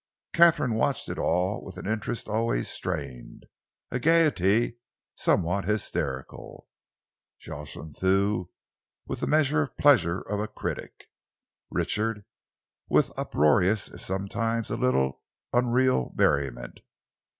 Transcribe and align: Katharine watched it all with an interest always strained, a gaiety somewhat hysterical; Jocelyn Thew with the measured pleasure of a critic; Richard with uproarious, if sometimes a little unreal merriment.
Katharine 0.33 0.73
watched 0.73 1.09
it 1.09 1.19
all 1.19 1.63
with 1.63 1.77
an 1.77 1.85
interest 1.85 2.27
always 2.27 2.67
strained, 2.67 3.45
a 3.91 3.99
gaiety 3.99 4.79
somewhat 5.13 5.65
hysterical; 5.65 6.67
Jocelyn 7.37 7.93
Thew 7.93 8.49
with 9.05 9.19
the 9.19 9.27
measured 9.27 9.77
pleasure 9.77 10.19
of 10.21 10.39
a 10.39 10.47
critic; 10.47 11.05
Richard 11.69 12.25
with 12.89 13.11
uproarious, 13.15 13.89
if 13.89 14.01
sometimes 14.01 14.71
a 14.71 14.75
little 14.75 15.21
unreal 15.53 16.13
merriment. 16.17 16.79